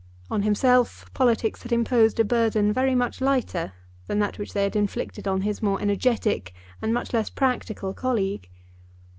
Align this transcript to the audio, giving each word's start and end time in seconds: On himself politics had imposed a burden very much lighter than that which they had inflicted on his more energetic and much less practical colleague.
On 0.31 0.41
himself 0.41 1.05
politics 1.13 1.61
had 1.61 1.71
imposed 1.71 2.19
a 2.19 2.25
burden 2.25 2.73
very 2.73 2.95
much 2.95 3.21
lighter 3.21 3.73
than 4.07 4.17
that 4.17 4.39
which 4.39 4.51
they 4.53 4.63
had 4.63 4.75
inflicted 4.75 5.27
on 5.27 5.41
his 5.41 5.61
more 5.61 5.79
energetic 5.79 6.55
and 6.81 6.91
much 6.91 7.13
less 7.13 7.29
practical 7.29 7.93
colleague. 7.93 8.49